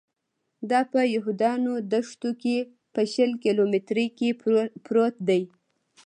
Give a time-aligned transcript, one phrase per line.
[0.69, 2.57] دا په یهودانو دښته کې
[2.93, 4.29] په شل کیلومترۍ کې
[4.85, 5.41] پروت دی.